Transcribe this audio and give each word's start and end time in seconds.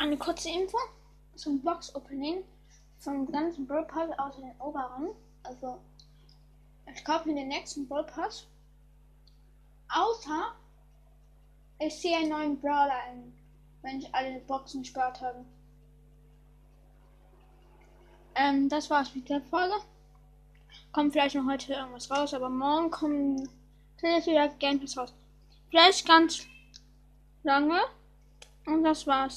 eine 0.00 0.16
kurze 0.16 0.48
Info 0.48 0.78
zum 1.34 1.60
Box-Opening 1.60 2.42
vom 2.98 3.30
ganzen 3.30 3.66
Brawl 3.66 3.84
Pass 3.84 4.10
außer 4.18 4.40
den 4.40 4.58
oberen. 4.58 5.10
Also, 5.42 5.78
ich 6.92 7.04
kaufe 7.04 7.28
mir 7.28 7.34
den 7.34 7.48
nächsten 7.48 7.86
Brawl 7.86 8.04
Pass. 8.04 8.46
Außer 9.92 10.54
ich 11.78 11.94
sehe 11.94 12.16
einen 12.16 12.30
neuen 12.30 12.60
Brawler 12.60 13.02
ein, 13.08 13.32
wenn 13.82 14.00
ich 14.00 14.14
alle 14.14 14.38
Boxen 14.40 14.82
gespart 14.82 15.20
habe. 15.20 15.44
Ähm, 18.34 18.68
das 18.68 18.88
war's 18.90 19.14
mit 19.14 19.28
der 19.28 19.40
Folge. 19.42 19.74
Kommt 20.92 21.12
vielleicht 21.12 21.34
noch 21.34 21.46
heute 21.46 21.72
irgendwas 21.72 22.10
raus, 22.10 22.34
aber 22.34 22.48
morgen 22.48 22.90
kommen 22.90 23.48
vielleicht 23.98 24.26
wieder 24.26 24.48
Gameplays 24.48 24.96
raus. 24.96 25.12
Vielleicht 25.70 26.06
ganz 26.06 26.46
lange. 27.42 27.80
Und 28.66 28.84
das 28.84 29.06
war's. 29.06 29.28